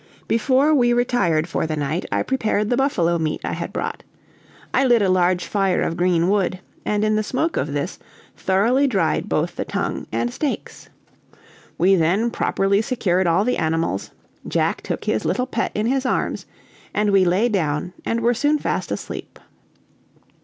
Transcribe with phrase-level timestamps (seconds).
[0.27, 4.01] Before we retired for the night I prepared the buffalo meat I had brought.
[4.73, 7.99] I lit a large fire of green wood, and in the smoke of this
[8.35, 10.89] thoroughly dried both the tongue and steaks.
[11.77, 14.09] We then properly secured all the animals,
[14.47, 16.47] Jack took his little pet in his arms,
[16.95, 19.37] and we lay down and were soon fast asleep.